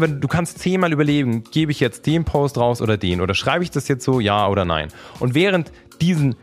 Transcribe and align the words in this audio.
wenn 0.00 0.20
du 0.20 0.28
kannst 0.28 0.58
zehnmal 0.58 0.92
überlegen, 0.92 1.44
gebe 1.50 1.72
ich 1.72 1.80
jetzt 1.80 2.06
den 2.06 2.24
Post 2.24 2.58
raus 2.58 2.80
oder 2.80 2.96
den 2.96 3.20
oder 3.20 3.34
schreibe 3.34 3.64
ich 3.64 3.70
das 3.70 3.88
jetzt 3.88 4.04
so, 4.04 4.20
ja 4.20 4.48
oder 4.48 4.64
nein. 4.64 4.88
Und 5.20 5.34
während 5.34 5.72
diesen, 6.00 6.36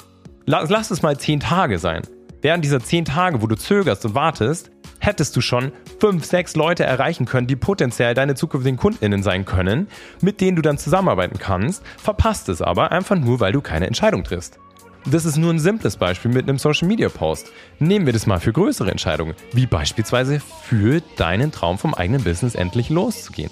lass, 0.45 0.69
lass 0.69 0.91
es 0.91 1.01
mal 1.01 1.17
zehn 1.17 1.39
Tage 1.39 1.79
sein, 1.79 2.03
während 2.41 2.63
dieser 2.63 2.79
zehn 2.79 3.05
Tage, 3.05 3.41
wo 3.41 3.47
du 3.47 3.55
zögerst 3.55 4.05
und 4.05 4.15
wartest, 4.15 4.71
hättest 4.99 5.35
du 5.35 5.41
schon 5.41 5.71
fünf, 5.99 6.25
sechs 6.25 6.55
Leute 6.55 6.83
erreichen 6.83 7.25
können, 7.25 7.47
die 7.47 7.55
potenziell 7.55 8.13
deine 8.13 8.35
zukünftigen 8.35 8.77
KundInnen 8.77 9.23
sein 9.23 9.45
können, 9.45 9.87
mit 10.21 10.41
denen 10.41 10.55
du 10.55 10.61
dann 10.61 10.77
zusammenarbeiten 10.77 11.39
kannst, 11.39 11.83
verpasst 11.97 12.49
es 12.49 12.61
aber 12.61 12.91
einfach 12.91 13.17
nur, 13.17 13.39
weil 13.39 13.53
du 13.53 13.61
keine 13.61 13.87
Entscheidung 13.87 14.23
triffst. 14.23 14.59
Das 15.05 15.25
ist 15.25 15.37
nur 15.37 15.51
ein 15.51 15.59
simples 15.59 15.95
Beispiel 15.95 16.29
mit 16.29 16.47
einem 16.47 16.59
Social 16.59 16.87
Media 16.87 17.09
Post. 17.09 17.51
Nehmen 17.79 18.05
wir 18.05 18.13
das 18.13 18.27
mal 18.27 18.39
für 18.39 18.51
größere 18.51 18.91
Entscheidungen, 18.91 19.33
wie 19.53 19.65
beispielsweise 19.65 20.41
für 20.63 21.01
deinen 21.15 21.51
Traum 21.51 21.77
vom 21.77 21.93
eigenen 21.93 22.23
Business 22.23 22.53
endlich 22.53 22.89
loszugehen. 22.89 23.49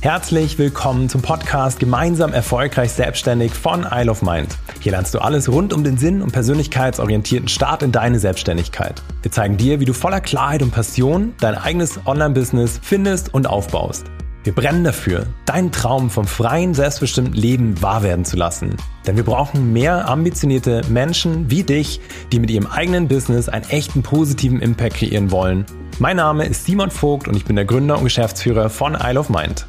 Herzlich 0.00 0.58
willkommen 0.58 1.08
zum 1.08 1.22
Podcast 1.22 1.78
Gemeinsam 1.78 2.32
erfolgreich 2.32 2.92
selbstständig 2.92 3.52
von 3.52 3.86
Isle 3.88 4.10
of 4.10 4.22
Mind. 4.22 4.56
Hier 4.80 4.92
lernst 4.92 5.14
du 5.14 5.20
alles 5.20 5.50
rund 5.50 5.72
um 5.72 5.84
den 5.84 5.96
Sinn 5.96 6.22
und 6.22 6.32
persönlichkeitsorientierten 6.32 7.48
Start 7.48 7.82
in 7.82 7.92
deine 7.92 8.18
Selbstständigkeit. 8.18 9.02
Wir 9.22 9.30
zeigen 9.30 9.56
dir, 9.56 9.80
wie 9.80 9.84
du 9.84 9.92
voller 9.92 10.20
Klarheit 10.20 10.62
und 10.62 10.72
Passion 10.72 11.34
dein 11.40 11.56
eigenes 11.56 12.00
Online-Business 12.04 12.80
findest 12.82 13.32
und 13.32 13.46
aufbaust. 13.46 14.06
Wir 14.46 14.54
brennen 14.54 14.84
dafür, 14.84 15.26
deinen 15.44 15.72
Traum 15.72 16.08
vom 16.08 16.24
freien, 16.24 16.72
selbstbestimmten 16.72 17.34
Leben 17.34 17.82
wahr 17.82 18.04
werden 18.04 18.24
zu 18.24 18.36
lassen. 18.36 18.76
Denn 19.04 19.16
wir 19.16 19.24
brauchen 19.24 19.72
mehr 19.72 20.08
ambitionierte 20.08 20.82
Menschen 20.88 21.50
wie 21.50 21.64
dich, 21.64 22.00
die 22.30 22.38
mit 22.38 22.52
ihrem 22.52 22.68
eigenen 22.68 23.08
Business 23.08 23.48
einen 23.48 23.68
echten 23.68 24.04
positiven 24.04 24.60
Impact 24.60 24.98
kreieren 24.98 25.32
wollen. 25.32 25.66
Mein 25.98 26.18
Name 26.18 26.46
ist 26.46 26.64
Simon 26.64 26.92
Vogt 26.92 27.26
und 27.26 27.34
ich 27.34 27.44
bin 27.44 27.56
der 27.56 27.64
Gründer 27.64 27.98
und 27.98 28.04
Geschäftsführer 28.04 28.70
von 28.70 28.94
Isle 28.94 29.18
of 29.18 29.30
Mind. 29.30 29.66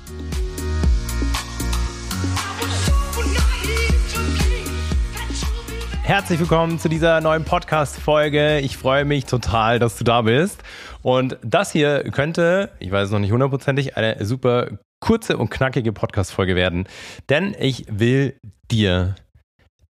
Herzlich 6.07 6.39
willkommen 6.39 6.79
zu 6.79 6.87
dieser 6.87 7.19
neuen 7.19 7.43
Podcast-Folge. 7.43 8.59
Ich 8.61 8.77
freue 8.77 9.03
mich 9.03 9.25
total, 9.25 9.77
dass 9.77 9.97
du 9.97 10.05
da 10.05 10.21
bist. 10.21 10.63
Und 11.01 11.37
das 11.43 11.73
hier 11.73 12.01
könnte, 12.11 12.71
ich 12.79 12.93
weiß 12.93 13.07
es 13.07 13.11
noch 13.11 13.19
nicht 13.19 13.33
hundertprozentig, 13.33 13.97
eine 13.97 14.23
super 14.23 14.79
kurze 15.01 15.35
und 15.35 15.49
knackige 15.49 15.91
Podcast-Folge 15.91 16.55
werden. 16.55 16.87
Denn 17.27 17.53
ich 17.59 17.87
will 17.89 18.39
dir 18.71 19.15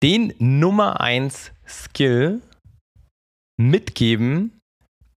den 0.02 0.34
Nummer 0.40 1.02
1 1.02 1.52
Skill 1.68 2.42
mitgeben, 3.58 4.58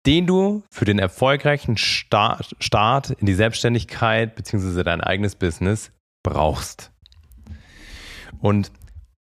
den 0.06 0.26
du 0.26 0.62
für 0.72 0.86
den 0.86 0.98
erfolgreichen 0.98 1.76
Start, 1.76 3.10
in 3.18 3.26
die 3.26 3.34
Selbstständigkeit 3.34 4.34
bzw. 4.36 4.84
dein 4.84 5.02
eigenes 5.02 5.34
Business 5.34 5.92
brauchst. 6.22 6.90
Und 8.40 8.72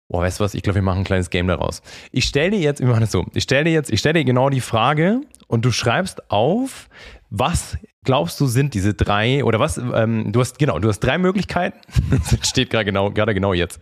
Boah, 0.10 0.22
weißt 0.22 0.40
du 0.40 0.44
was? 0.44 0.54
Ich 0.54 0.64
glaube, 0.64 0.76
wir 0.76 0.84
machen 0.84 1.00
ein 1.00 1.04
kleines 1.04 1.30
Game 1.30 1.48
daraus. 1.48 1.82
Ich 2.12 2.26
stelle 2.26 2.52
dir 2.52 2.60
jetzt, 2.60 2.80
wir 2.80 2.88
machen 2.88 3.04
es 3.04 3.12
so, 3.12 3.26
ich 3.34 3.44
stelle 3.44 3.66
dir 3.66 3.72
jetzt, 3.72 3.92
ich 3.92 4.00
stelle 4.00 4.20
dir 4.20 4.26
genau 4.26 4.50
die 4.50 4.62
Frage 4.62 5.22
und 5.48 5.66
du 5.66 5.72
schreibst 5.72 6.32
auf, 6.32 6.88
was 7.30 7.78
glaubst 8.06 8.40
du 8.40 8.48
sind 8.48 8.74
diese 8.74 8.94
drei 8.94 9.44
oder 9.44 9.60
was, 9.60 9.78
ähm, 9.78 10.32
du 10.32 10.40
hast, 10.40 10.60
genau, 10.60 10.80
du 10.80 10.88
hast 10.88 11.02
drei 11.02 11.18
Möglichkeiten, 11.18 11.78
das 12.10 12.48
steht 12.48 12.70
gerade 12.70 12.86
genau, 12.86 13.12
gerade 13.12 13.34
genau 13.34 13.54
jetzt. 13.54 13.80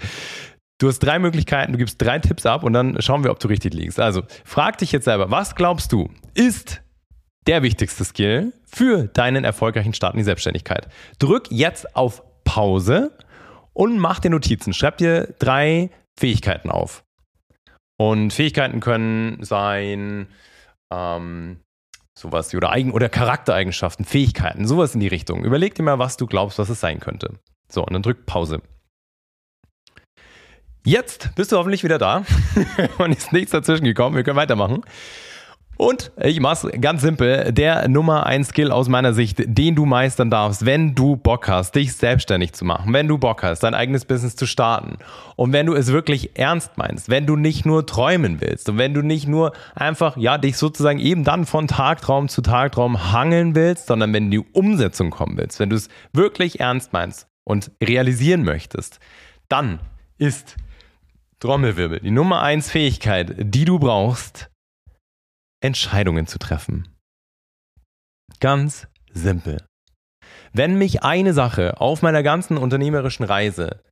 Du 0.79 0.87
hast 0.87 0.99
drei 0.99 1.19
Möglichkeiten, 1.19 1.71
du 1.71 1.77
gibst 1.77 2.01
drei 2.01 2.19
Tipps 2.19 2.45
ab 2.45 2.63
und 2.63 2.73
dann 2.73 2.99
schauen 3.01 3.23
wir, 3.23 3.31
ob 3.31 3.39
du 3.39 3.47
richtig 3.47 3.73
liegst. 3.73 3.99
Also, 3.99 4.23
frag 4.43 4.79
dich 4.79 4.91
jetzt 4.91 5.05
selber, 5.05 5.31
was 5.31 5.55
glaubst 5.55 5.91
du 5.91 6.09
ist 6.33 6.81
der 7.47 7.61
wichtigste 7.61 8.03
Skill 8.03 8.51
für 8.65 9.03
deinen 9.05 9.43
erfolgreichen 9.43 9.93
Start 9.93 10.15
in 10.15 10.17
die 10.17 10.25
Selbstständigkeit? 10.25 10.89
Drück 11.19 11.47
jetzt 11.49 11.95
auf 11.95 12.23
Pause 12.43 13.11
und 13.73 13.99
mach 13.99 14.19
dir 14.19 14.31
Notizen. 14.31 14.73
Schreib 14.73 14.97
dir 14.97 15.33
drei 15.39 15.91
Fähigkeiten 16.19 16.69
auf. 16.69 17.03
Und 17.97 18.31
Fähigkeiten 18.31 18.79
können 18.79 19.43
sein, 19.43 20.27
ähm, 20.91 21.59
sowas 22.17 22.53
oder 22.53 22.71
Eigen- 22.71 22.91
oder 22.91 23.09
Charaktereigenschaften, 23.09 24.05
Fähigkeiten, 24.05 24.67
sowas 24.67 24.93
in 24.93 24.99
die 24.99 25.07
Richtung. 25.07 25.43
Überleg 25.43 25.75
dir 25.75 25.83
mal, 25.83 25.99
was 25.99 26.17
du 26.17 26.27
glaubst, 26.27 26.59
was 26.59 26.69
es 26.69 26.79
sein 26.79 26.99
könnte. 26.99 27.39
So, 27.69 27.83
und 27.83 27.93
dann 27.93 28.03
drück 28.03 28.25
Pause. 28.25 28.61
Jetzt 30.85 31.33
bist 31.35 31.51
du 31.51 31.57
hoffentlich 31.57 31.83
wieder 31.83 31.97
da 31.97 32.23
und 32.99 33.11
ist 33.11 33.33
nichts 33.33 33.51
dazwischen 33.51 33.85
gekommen. 33.85 34.15
Wir 34.15 34.23
können 34.23 34.37
weitermachen. 34.37 34.81
Und 35.77 36.11
ich 36.21 36.39
mach's 36.39 36.65
ganz 36.79 37.01
simpel. 37.01 37.51
Der 37.51 37.87
Nummer 37.87 38.25
1 38.25 38.49
Skill 38.49 38.71
aus 38.71 38.87
meiner 38.87 39.13
Sicht, 39.13 39.43
den 39.45 39.75
du 39.75 39.85
meistern 39.85 40.29
darfst, 40.29 40.65
wenn 40.65 40.95
du 40.95 41.17
Bock 41.17 41.49
hast, 41.49 41.75
dich 41.75 41.93
selbstständig 41.93 42.53
zu 42.53 42.63
machen, 42.63 42.93
wenn 42.93 43.07
du 43.07 43.17
Bock 43.17 43.43
hast, 43.43 43.59
dein 43.61 43.73
eigenes 43.73 44.05
Business 44.05 44.35
zu 44.35 44.45
starten 44.45 44.97
und 45.35 45.51
wenn 45.51 45.65
du 45.65 45.73
es 45.73 45.91
wirklich 45.91 46.37
ernst 46.37 46.77
meinst, 46.77 47.09
wenn 47.09 47.25
du 47.25 47.35
nicht 47.35 47.65
nur 47.65 47.85
träumen 47.85 48.39
willst 48.39 48.69
und 48.69 48.77
wenn 48.77 48.93
du 48.93 49.01
nicht 49.01 49.27
nur 49.27 49.51
einfach, 49.75 50.15
ja, 50.15 50.37
dich 50.37 50.57
sozusagen 50.57 50.99
eben 50.99 51.23
dann 51.25 51.45
von 51.45 51.67
Tagtraum 51.67 52.29
zu 52.29 52.41
Tagtraum 52.41 53.11
hangeln 53.11 53.55
willst, 53.55 53.87
sondern 53.87 54.13
wenn 54.13 54.31
du 54.31 54.37
in 54.37 54.43
die 54.43 54.49
Umsetzung 54.53 55.09
kommen 55.09 55.37
willst, 55.37 55.59
wenn 55.59 55.69
du 55.69 55.75
es 55.75 55.89
wirklich 56.13 56.61
ernst 56.61 56.93
meinst 56.93 57.27
und 57.43 57.71
realisieren 57.83 58.43
möchtest, 58.43 58.99
dann 59.49 59.79
ist 60.17 60.55
Trommelwirbel 61.41 61.99
die 61.99 62.11
Nummer 62.11 62.41
1 62.41 62.71
Fähigkeit, 62.71 63.35
die 63.37 63.65
du 63.65 63.77
brauchst, 63.77 64.49
Entscheidungen 65.61 66.27
zu 66.27 66.39
treffen. 66.39 66.87
Ganz 68.39 68.87
simpel. 69.11 69.65
Wenn 70.53 70.77
mich 70.77 71.03
eine 71.03 71.33
Sache 71.33 71.79
auf 71.81 72.01
meiner 72.01 72.23
ganzen 72.23 72.57
unternehmerischen 72.57 73.25
Reise 73.25 73.83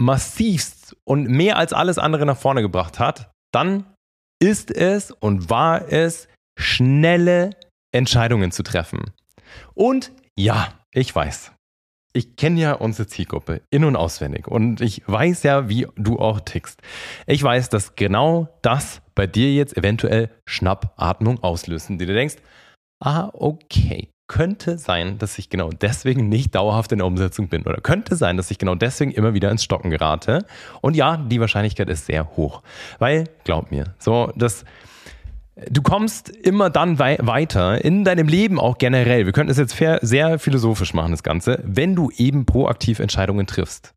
massivst 0.00 0.96
und 1.04 1.28
mehr 1.28 1.56
als 1.56 1.72
alles 1.72 1.98
andere 1.98 2.26
nach 2.26 2.36
vorne 2.36 2.62
gebracht 2.62 2.98
hat, 2.98 3.32
dann 3.52 3.94
ist 4.40 4.70
es 4.70 5.10
und 5.10 5.50
war 5.50 5.92
es, 5.92 6.28
schnelle 6.58 7.50
Entscheidungen 7.92 8.50
zu 8.50 8.62
treffen. 8.62 9.12
Und 9.74 10.12
ja, 10.36 10.72
ich 10.92 11.14
weiß, 11.14 11.52
ich 12.14 12.36
kenne 12.36 12.60
ja 12.60 12.72
unsere 12.74 13.06
Zielgruppe 13.06 13.62
in- 13.70 13.84
und 13.84 13.96
auswendig 13.96 14.48
und 14.48 14.80
ich 14.80 15.02
weiß 15.06 15.42
ja, 15.44 15.68
wie 15.68 15.86
du 15.96 16.18
auch 16.18 16.40
tickst. 16.40 16.80
Ich 17.26 17.42
weiß, 17.42 17.68
dass 17.68 17.94
genau 17.94 18.48
das 18.62 19.01
bei 19.14 19.26
dir 19.26 19.52
jetzt 19.52 19.76
eventuell 19.76 20.30
Schnappatmung 20.46 21.42
auslösen, 21.42 21.98
die 21.98 22.06
du 22.06 22.14
denkst, 22.14 22.36
ah, 23.00 23.30
okay, 23.32 24.08
könnte 24.28 24.78
sein, 24.78 25.18
dass 25.18 25.38
ich 25.38 25.50
genau 25.50 25.70
deswegen 25.70 26.28
nicht 26.28 26.54
dauerhaft 26.54 26.92
in 26.92 26.98
der 26.98 27.06
Umsetzung 27.06 27.48
bin 27.48 27.64
oder 27.64 27.80
könnte 27.80 28.16
sein, 28.16 28.36
dass 28.36 28.50
ich 28.50 28.58
genau 28.58 28.74
deswegen 28.74 29.10
immer 29.10 29.34
wieder 29.34 29.50
ins 29.50 29.64
Stocken 29.64 29.90
gerate. 29.90 30.46
Und 30.80 30.96
ja, 30.96 31.18
die 31.18 31.40
Wahrscheinlichkeit 31.40 31.90
ist 31.90 32.06
sehr 32.06 32.36
hoch, 32.36 32.62
weil 32.98 33.24
glaub 33.44 33.70
mir, 33.70 33.94
so 33.98 34.32
das 34.36 34.64
Du 35.70 35.82
kommst 35.82 36.30
immer 36.30 36.70
dann 36.70 36.98
wei 36.98 37.18
weiter 37.20 37.84
in 37.84 38.04
deinem 38.04 38.26
Leben 38.26 38.58
auch 38.58 38.78
generell. 38.78 39.26
Wir 39.26 39.32
könnten 39.32 39.50
es 39.50 39.58
jetzt 39.58 39.76
sehr 40.00 40.38
philosophisch 40.38 40.94
machen, 40.94 41.10
das 41.10 41.22
Ganze, 41.22 41.62
wenn 41.62 41.94
du 41.94 42.10
eben 42.16 42.46
proaktiv 42.46 43.00
Entscheidungen 43.00 43.46
triffst. 43.46 43.92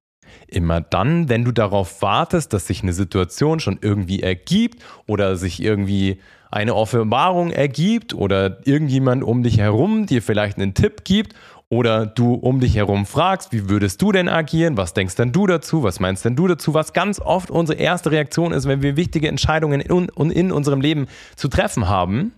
Immer 0.48 0.82
dann, 0.82 1.30
wenn 1.30 1.44
du 1.44 1.52
darauf 1.52 2.02
wartest, 2.02 2.54
dass 2.54 2.68
sich 2.68 2.84
eine 2.84 2.94
Situation 2.94 3.60
schon 3.60 3.80
irgendwie 3.82 4.22
ergibt 4.22 4.84
oder 5.08 5.36
sich 5.36 5.62
irgendwie 5.62 6.20
eine 6.52 6.76
Offenbarung 6.76 7.52
ergibt 7.52 8.14
oder 8.14 8.66
irgendjemand 8.66 9.24
um 9.24 9.44
dich 9.44 9.58
herum 9.58 10.06
dir 10.06 10.22
vielleicht 10.22 10.58
einen 10.58 10.74
Tipp 10.74 11.04
gibt 11.04 11.34
oder 11.70 12.06
du 12.06 12.34
um 12.34 12.60
dich 12.60 12.76
herum 12.76 13.06
fragst, 13.06 13.52
wie 13.52 13.70
würdest 13.70 14.02
du 14.02 14.12
denn 14.12 14.30
agieren? 14.30 14.78
Was 14.78 14.94
denkst 14.94 15.16
denn 15.16 15.32
du 15.32 15.48
dazu? 15.48 15.84
Was 15.84 16.00
meinst 16.00 16.24
denn 16.24 16.36
du 16.36 16.48
dazu? 16.48 16.74
Was 16.74 16.94
ganz 16.94 17.20
oft 17.20 17.50
unsere 17.52 17.80
erste 17.80 18.12
Reaktion 18.12 18.54
ist, 18.54 18.68
wenn 18.68 18.82
wir 18.82 18.96
wichtige 18.96 19.28
Entscheidungen 19.28 19.82
in, 19.82 20.10
in 20.32 20.52
unserem 20.52 20.82
Leben 20.82 21.08
zu 21.36 21.48
treffen 21.48 21.90
haben, 21.90 22.34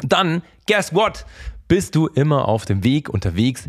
dann, 0.00 0.42
guess 0.66 0.94
what? 0.94 1.26
Bist 1.68 1.94
du 1.94 2.06
immer 2.06 2.48
auf 2.48 2.64
dem 2.64 2.84
Weg 2.84 3.08
unterwegs 3.08 3.66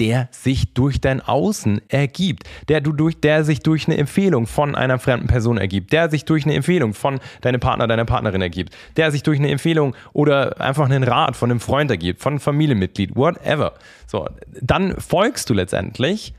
der 0.00 0.28
sich 0.30 0.74
durch 0.74 1.00
dein 1.00 1.20
Außen 1.20 1.82
ergibt, 1.88 2.48
der 2.68 2.80
du 2.80 2.92
durch, 2.92 3.20
der 3.20 3.44
sich 3.44 3.60
durch 3.60 3.86
eine 3.86 3.98
Empfehlung 3.98 4.46
von 4.46 4.74
einer 4.74 4.98
fremden 4.98 5.26
Person 5.26 5.58
ergibt, 5.58 5.92
der 5.92 6.10
sich 6.10 6.24
durch 6.24 6.44
eine 6.44 6.54
Empfehlung 6.54 6.94
von 6.94 7.20
deinem 7.40 7.60
Partner, 7.60 7.86
deiner 7.86 8.04
Partnerin 8.04 8.42
ergibt, 8.42 8.74
der 8.96 9.12
sich 9.12 9.22
durch 9.22 9.38
eine 9.38 9.50
Empfehlung 9.50 9.94
oder 10.12 10.60
einfach 10.60 10.86
einen 10.86 11.04
Rat 11.04 11.36
von 11.36 11.50
einem 11.50 11.60
Freund 11.60 11.90
ergibt, 11.90 12.20
von 12.20 12.32
einem 12.32 12.40
Familienmitglied, 12.40 13.14
whatever. 13.16 13.74
So, 14.06 14.28
dann 14.60 14.98
folgst 14.98 15.50
du 15.50 15.54
letztendlich 15.54 16.34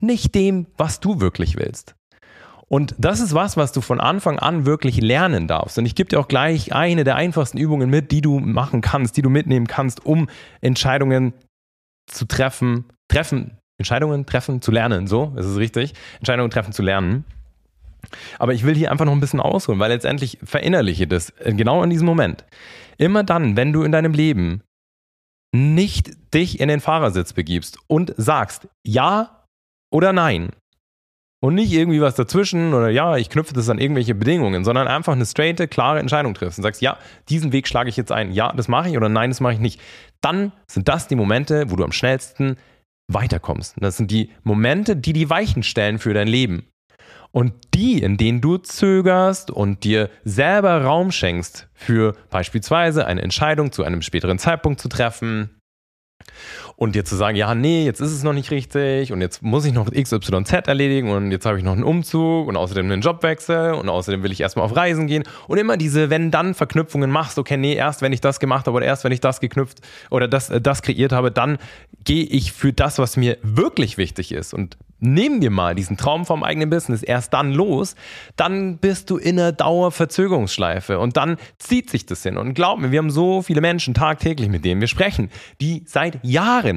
nicht 0.00 0.34
dem, 0.34 0.66
was 0.76 1.00
du 1.00 1.20
wirklich 1.20 1.56
willst. 1.56 1.94
Und 2.68 2.94
das 2.98 3.20
ist 3.20 3.34
was, 3.34 3.56
was 3.56 3.72
du 3.72 3.80
von 3.80 3.98
Anfang 3.98 4.38
an 4.38 4.66
wirklich 4.66 5.00
lernen 5.00 5.48
darfst. 5.48 5.78
Und 5.78 5.86
ich 5.86 5.94
gebe 5.94 6.10
dir 6.10 6.20
auch 6.20 6.28
gleich 6.28 6.74
eine 6.74 7.02
der 7.02 7.16
einfachsten 7.16 7.56
Übungen 7.56 7.88
mit, 7.88 8.12
die 8.12 8.20
du 8.20 8.38
machen 8.38 8.82
kannst, 8.82 9.16
die 9.16 9.22
du 9.22 9.30
mitnehmen 9.30 9.66
kannst, 9.66 10.04
um 10.04 10.28
Entscheidungen 10.60 11.32
zu 12.06 12.26
treffen, 12.26 12.84
treffen, 13.08 13.58
Entscheidungen 13.78 14.26
treffen 14.26 14.60
zu 14.62 14.70
lernen, 14.70 15.06
so, 15.06 15.32
ist 15.36 15.46
es 15.46 15.56
richtig, 15.56 15.94
Entscheidungen 16.18 16.50
treffen 16.50 16.72
zu 16.72 16.82
lernen. 16.82 17.24
Aber 18.38 18.54
ich 18.54 18.64
will 18.64 18.74
hier 18.74 18.90
einfach 18.90 19.04
noch 19.04 19.12
ein 19.12 19.20
bisschen 19.20 19.40
ausholen, 19.40 19.80
weil 19.80 19.90
letztendlich 19.90 20.38
verinnerliche 20.42 21.06
das 21.06 21.32
genau 21.44 21.82
in 21.82 21.90
diesem 21.90 22.06
Moment. 22.06 22.44
Immer 22.96 23.24
dann, 23.24 23.56
wenn 23.56 23.72
du 23.72 23.82
in 23.82 23.92
deinem 23.92 24.12
Leben 24.12 24.62
nicht 25.54 26.10
dich 26.34 26.60
in 26.60 26.68
den 26.68 26.80
Fahrersitz 26.80 27.32
begibst 27.32 27.78
und 27.86 28.14
sagst 28.16 28.68
ja 28.86 29.44
oder 29.90 30.12
nein 30.12 30.50
und 31.40 31.54
nicht 31.54 31.72
irgendwie 31.72 32.00
was 32.00 32.16
dazwischen 32.16 32.74
oder 32.74 32.88
ja, 32.90 33.16
ich 33.16 33.30
knüpfe 33.30 33.54
das 33.54 33.68
an 33.68 33.78
irgendwelche 33.78 34.14
Bedingungen, 34.14 34.64
sondern 34.64 34.88
einfach 34.88 35.14
eine 35.14 35.24
straighte, 35.24 35.68
klare 35.68 36.00
Entscheidung 36.00 36.34
triffst 36.34 36.58
und 36.58 36.64
sagst, 36.64 36.82
ja, 36.82 36.98
diesen 37.28 37.52
Weg 37.52 37.68
schlage 37.68 37.88
ich 37.88 37.96
jetzt 37.96 38.12
ein, 38.12 38.32
ja, 38.32 38.52
das 38.52 38.68
mache 38.68 38.90
ich 38.90 38.96
oder 38.96 39.08
nein, 39.08 39.30
das 39.30 39.40
mache 39.40 39.54
ich 39.54 39.60
nicht. 39.60 39.80
Dann 40.20 40.52
sind 40.66 40.88
das 40.88 41.08
die 41.08 41.16
Momente, 41.16 41.70
wo 41.70 41.76
du 41.76 41.84
am 41.84 41.92
schnellsten 41.92 42.56
weiterkommst. 43.08 43.74
Das 43.80 43.96
sind 43.96 44.10
die 44.10 44.30
Momente, 44.44 44.96
die 44.96 45.12
die 45.12 45.30
Weichen 45.30 45.62
stellen 45.62 45.98
für 45.98 46.14
dein 46.14 46.28
Leben. 46.28 46.66
Und 47.30 47.52
die, 47.74 48.00
in 48.02 48.16
denen 48.16 48.40
du 48.40 48.56
zögerst 48.56 49.50
und 49.50 49.84
dir 49.84 50.08
selber 50.24 50.82
Raum 50.82 51.12
schenkst, 51.12 51.68
für 51.74 52.16
beispielsweise 52.30 53.06
eine 53.06 53.22
Entscheidung 53.22 53.70
zu 53.70 53.84
einem 53.84 54.02
späteren 54.02 54.38
Zeitpunkt 54.38 54.80
zu 54.80 54.88
treffen, 54.88 55.50
und 56.78 56.94
dir 56.94 57.04
zu 57.04 57.16
sagen, 57.16 57.36
ja, 57.36 57.56
nee, 57.56 57.84
jetzt 57.84 58.00
ist 58.00 58.12
es 58.12 58.22
noch 58.22 58.32
nicht 58.32 58.52
richtig 58.52 59.12
und 59.12 59.20
jetzt 59.20 59.42
muss 59.42 59.64
ich 59.64 59.72
noch 59.72 59.90
XYZ 59.90 60.68
erledigen 60.68 61.10
und 61.10 61.32
jetzt 61.32 61.44
habe 61.44 61.58
ich 61.58 61.64
noch 61.64 61.72
einen 61.72 61.82
Umzug 61.82 62.46
und 62.46 62.56
außerdem 62.56 62.86
einen 62.86 63.02
Jobwechsel 63.02 63.72
und 63.74 63.88
außerdem 63.88 64.22
will 64.22 64.30
ich 64.30 64.40
erstmal 64.40 64.64
auf 64.64 64.76
Reisen 64.76 65.08
gehen 65.08 65.24
und 65.48 65.58
immer 65.58 65.76
diese 65.76 66.08
Wenn-Dann-Verknüpfungen 66.08 67.10
machst, 67.10 67.36
okay, 67.36 67.56
nee, 67.56 67.74
erst 67.74 68.00
wenn 68.00 68.12
ich 68.12 68.20
das 68.20 68.38
gemacht 68.38 68.68
habe 68.68 68.76
oder 68.76 68.86
erst 68.86 69.02
wenn 69.02 69.10
ich 69.10 69.18
das 69.18 69.40
geknüpft 69.40 69.80
oder 70.10 70.28
das, 70.28 70.50
äh, 70.50 70.60
das 70.60 70.82
kreiert 70.82 71.10
habe, 71.10 71.32
dann 71.32 71.58
gehe 72.04 72.24
ich 72.24 72.52
für 72.52 72.72
das, 72.72 73.00
was 73.00 73.16
mir 73.16 73.38
wirklich 73.42 73.98
wichtig 73.98 74.30
ist 74.30 74.54
und 74.54 74.76
nehmen 75.00 75.42
wir 75.42 75.50
mal 75.50 75.74
diesen 75.74 75.96
Traum 75.96 76.26
vom 76.26 76.42
eigenen 76.42 76.70
Business 76.70 77.02
erst 77.02 77.32
dann 77.32 77.52
los, 77.52 77.94
dann 78.36 78.78
bist 78.78 79.10
du 79.10 79.16
in 79.16 79.38
einer 79.38 79.52
Dauerverzögerungsschleife 79.52 80.98
und 80.98 81.16
dann 81.16 81.36
zieht 81.58 81.90
sich 81.90 82.06
das 82.06 82.22
hin. 82.22 82.36
Und 82.36 82.54
glaub 82.54 82.78
mir, 82.78 82.90
wir 82.90 82.98
haben 82.98 83.10
so 83.10 83.42
viele 83.42 83.60
Menschen 83.60 83.94
tagtäglich, 83.94 84.48
mit 84.48 84.64
denen 84.64 84.80
wir 84.80 84.88
sprechen, 84.88 85.30
die 85.60 85.82
seit 85.86 86.24
Jahren 86.24 86.67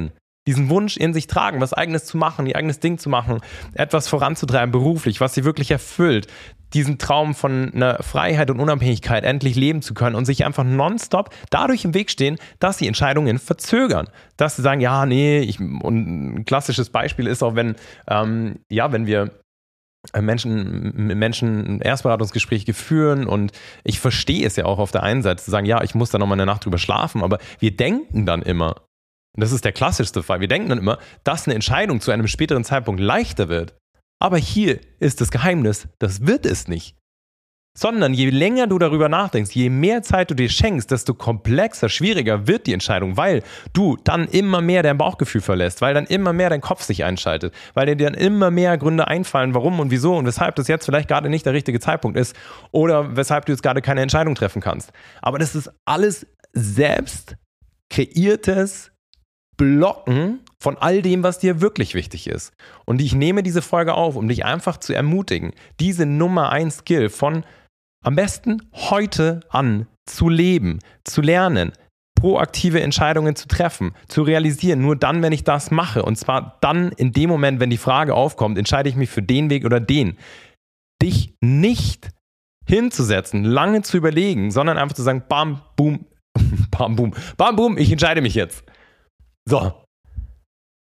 diesen 0.46 0.68
Wunsch 0.70 0.96
in 0.96 1.14
sich 1.14 1.28
tragen, 1.28 1.60
was 1.60 1.72
eigenes 1.72 2.04
zu 2.04 2.16
machen, 2.16 2.46
ihr 2.46 2.56
eigenes 2.56 2.80
Ding 2.80 2.98
zu 2.98 3.08
machen, 3.08 3.40
etwas 3.74 4.08
voranzutreiben 4.08 4.72
beruflich, 4.72 5.20
was 5.20 5.34
sie 5.34 5.44
wirklich 5.44 5.70
erfüllt, 5.70 6.26
diesen 6.74 6.98
Traum 6.98 7.34
von 7.34 7.72
einer 7.74 8.02
Freiheit 8.02 8.50
und 8.50 8.58
Unabhängigkeit 8.58 9.24
endlich 9.24 9.56
leben 9.56 9.82
zu 9.82 9.94
können 9.94 10.16
und 10.16 10.24
sich 10.24 10.44
einfach 10.44 10.64
nonstop 10.64 11.30
dadurch 11.50 11.84
im 11.84 11.94
Weg 11.94 12.10
stehen, 12.10 12.38
dass 12.58 12.78
sie 12.78 12.88
Entscheidungen 12.88 13.38
verzögern. 13.38 14.08
Dass 14.36 14.56
sie 14.56 14.62
sagen, 14.62 14.80
ja, 14.80 15.06
nee, 15.06 15.40
ich, 15.40 15.60
und 15.60 16.38
ein 16.38 16.44
klassisches 16.44 16.90
Beispiel 16.90 17.26
ist 17.26 17.42
auch, 17.42 17.54
wenn, 17.54 17.76
ähm, 18.08 18.60
ja, 18.68 18.90
wenn 18.90 19.06
wir 19.06 19.30
Menschen, 20.18 21.06
Menschen 21.16 21.80
Erstberatungsgespräche 21.80 22.74
führen 22.74 23.26
und 23.26 23.52
ich 23.84 24.00
verstehe 24.00 24.44
es 24.44 24.56
ja 24.56 24.64
auch 24.64 24.80
auf 24.80 24.90
der 24.90 25.04
einen 25.04 25.22
Seite 25.22 25.44
zu 25.44 25.50
sagen, 25.52 25.66
ja, 25.66 25.82
ich 25.84 25.94
muss 25.94 26.10
da 26.10 26.18
nochmal 26.18 26.36
eine 26.36 26.46
Nacht 26.46 26.64
drüber 26.64 26.78
schlafen, 26.78 27.22
aber 27.22 27.38
wir 27.60 27.76
denken 27.76 28.26
dann 28.26 28.42
immer, 28.42 28.74
und 29.34 29.42
das 29.42 29.52
ist 29.52 29.64
der 29.64 29.72
klassischste 29.72 30.22
Fall. 30.22 30.40
Wir 30.40 30.48
denken 30.48 30.68
dann 30.68 30.78
immer, 30.78 30.98
dass 31.24 31.46
eine 31.46 31.54
Entscheidung 31.54 32.00
zu 32.00 32.10
einem 32.10 32.28
späteren 32.28 32.64
Zeitpunkt 32.64 33.00
leichter 33.00 33.48
wird. 33.48 33.74
Aber 34.20 34.36
hier 34.36 34.78
ist 35.00 35.20
das 35.20 35.30
Geheimnis, 35.30 35.88
das 35.98 36.26
wird 36.26 36.46
es 36.46 36.68
nicht. 36.68 36.96
Sondern 37.76 38.12
je 38.12 38.28
länger 38.28 38.66
du 38.66 38.78
darüber 38.78 39.08
nachdenkst, 39.08 39.52
je 39.52 39.70
mehr 39.70 40.02
Zeit 40.02 40.30
du 40.30 40.34
dir 40.34 40.50
schenkst, 40.50 40.90
desto 40.90 41.14
komplexer, 41.14 41.88
schwieriger 41.88 42.46
wird 42.46 42.66
die 42.66 42.74
Entscheidung, 42.74 43.16
weil 43.16 43.42
du 43.72 43.96
dann 44.04 44.28
immer 44.28 44.60
mehr 44.60 44.82
dein 44.82 44.98
Bauchgefühl 44.98 45.40
verlässt, 45.40 45.80
weil 45.80 45.94
dann 45.94 46.04
immer 46.04 46.34
mehr 46.34 46.50
dein 46.50 46.60
Kopf 46.60 46.82
sich 46.82 47.02
einschaltet, 47.02 47.54
weil 47.72 47.86
dir 47.86 47.96
dann 47.96 48.12
immer 48.12 48.50
mehr 48.50 48.76
Gründe 48.76 49.08
einfallen, 49.08 49.54
warum 49.54 49.80
und 49.80 49.90
wieso 49.90 50.14
und 50.14 50.26
weshalb 50.26 50.56
das 50.56 50.68
jetzt 50.68 50.84
vielleicht 50.84 51.08
gerade 51.08 51.30
nicht 51.30 51.46
der 51.46 51.54
richtige 51.54 51.80
Zeitpunkt 51.80 52.18
ist 52.18 52.36
oder 52.72 53.16
weshalb 53.16 53.46
du 53.46 53.52
jetzt 53.52 53.62
gerade 53.62 53.80
keine 53.80 54.02
Entscheidung 54.02 54.34
treffen 54.34 54.60
kannst. 54.60 54.92
Aber 55.22 55.38
das 55.38 55.54
ist 55.54 55.72
alles 55.86 56.26
selbst 56.52 57.36
kreiertes 57.88 58.91
Blocken 59.56 60.40
von 60.60 60.78
all 60.78 61.02
dem, 61.02 61.22
was 61.22 61.38
dir 61.38 61.60
wirklich 61.60 61.94
wichtig 61.94 62.26
ist. 62.26 62.52
Und 62.84 63.00
ich 63.00 63.14
nehme 63.14 63.42
diese 63.42 63.62
Folge 63.62 63.94
auf, 63.94 64.16
um 64.16 64.28
dich 64.28 64.44
einfach 64.44 64.78
zu 64.78 64.92
ermutigen, 64.92 65.52
diese 65.80 66.06
Nummer 66.06 66.50
1 66.50 66.78
Skill 66.78 67.10
von 67.10 67.44
am 68.04 68.16
besten 68.16 68.62
heute 68.72 69.40
an 69.50 69.86
zu 70.06 70.28
leben, 70.28 70.80
zu 71.04 71.20
lernen, 71.20 71.72
proaktive 72.22 72.80
Entscheidungen 72.80 73.36
zu 73.36 73.48
treffen, 73.48 73.92
zu 74.08 74.22
realisieren, 74.22 74.80
nur 74.80 74.96
dann, 74.96 75.22
wenn 75.22 75.32
ich 75.32 75.44
das 75.44 75.70
mache. 75.70 76.04
Und 76.04 76.16
zwar 76.16 76.58
dann 76.60 76.92
in 76.92 77.12
dem 77.12 77.28
Moment, 77.28 77.60
wenn 77.60 77.70
die 77.70 77.76
Frage 77.76 78.14
aufkommt, 78.14 78.58
entscheide 78.58 78.88
ich 78.88 78.96
mich 78.96 79.10
für 79.10 79.22
den 79.22 79.50
Weg 79.50 79.64
oder 79.64 79.80
den. 79.80 80.16
Dich 81.02 81.34
nicht 81.40 82.10
hinzusetzen, 82.64 83.44
lange 83.44 83.82
zu 83.82 83.96
überlegen, 83.96 84.50
sondern 84.50 84.78
einfach 84.78 84.94
zu 84.94 85.02
sagen, 85.02 85.24
bam, 85.28 85.62
boom, 85.76 86.06
bam, 86.70 86.96
boom, 86.96 87.12
bam, 87.36 87.56
boom, 87.56 87.76
ich 87.76 87.90
entscheide 87.90 88.20
mich 88.20 88.34
jetzt. 88.34 88.64
So. 89.48 89.84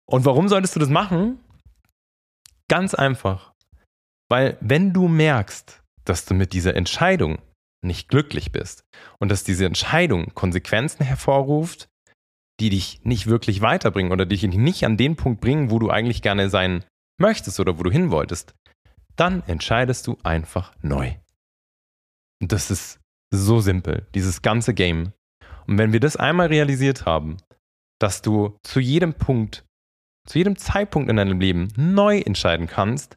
Und 0.08 0.24
warum 0.24 0.48
solltest 0.48 0.76
du 0.76 0.80
das 0.80 0.88
machen? 0.88 1.40
Ganz 2.68 2.94
einfach. 2.94 3.52
Weil 4.30 4.56
wenn 4.60 4.92
du 4.92 5.08
merkst, 5.08 5.82
dass 6.04 6.24
du 6.24 6.34
mit 6.34 6.52
dieser 6.52 6.74
Entscheidung 6.74 7.38
nicht 7.84 8.08
glücklich 8.08 8.52
bist 8.52 8.84
und 9.18 9.28
dass 9.28 9.44
diese 9.44 9.66
Entscheidung 9.66 10.32
Konsequenzen 10.34 11.04
hervorruft, 11.04 11.88
die 12.60 12.70
dich 12.70 13.04
nicht 13.04 13.26
wirklich 13.26 13.60
weiterbringen 13.60 14.12
oder 14.12 14.26
dich 14.26 14.42
nicht 14.42 14.84
an 14.84 14.96
den 14.96 15.16
Punkt 15.16 15.40
bringen, 15.40 15.70
wo 15.70 15.78
du 15.78 15.90
eigentlich 15.90 16.22
gerne 16.22 16.48
sein 16.48 16.84
möchtest 17.20 17.58
oder 17.60 17.78
wo 17.78 17.82
du 17.82 17.90
hin 17.90 18.10
wolltest, 18.10 18.54
dann 19.16 19.42
entscheidest 19.46 20.06
du 20.06 20.16
einfach 20.22 20.74
neu. 20.82 21.14
Und 22.40 22.52
das 22.52 22.70
ist 22.70 23.00
so 23.32 23.60
simpel, 23.60 24.06
dieses 24.14 24.42
ganze 24.42 24.74
Game. 24.74 25.12
Und 25.66 25.78
wenn 25.78 25.92
wir 25.92 26.00
das 26.00 26.16
einmal 26.16 26.48
realisiert 26.48 27.06
haben, 27.06 27.36
dass 28.02 28.22
du 28.22 28.56
zu 28.62 28.80
jedem 28.80 29.14
Punkt, 29.14 29.64
zu 30.26 30.38
jedem 30.38 30.56
Zeitpunkt 30.56 31.08
in 31.10 31.16
deinem 31.16 31.40
Leben 31.40 31.68
neu 31.76 32.18
entscheiden 32.18 32.66
kannst, 32.66 33.16